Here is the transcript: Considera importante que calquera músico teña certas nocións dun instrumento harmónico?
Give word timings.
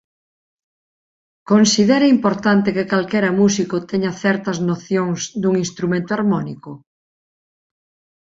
Considera 1.51 2.13
importante 2.15 2.73
que 2.75 2.89
calquera 2.91 3.31
músico 3.41 3.75
teña 3.89 4.11
certas 4.23 4.57
nocións 4.69 5.19
dun 5.41 5.53
instrumento 5.65 6.09
harmónico? 6.13 6.71